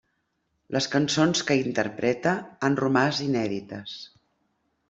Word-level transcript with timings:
Les 0.75 0.87
cançons 0.93 1.43
que 1.49 1.57
hi 1.59 1.61
interpreta 1.71 2.35
han 2.69 2.81
romàs 2.83 3.23
inèdites. 3.27 3.99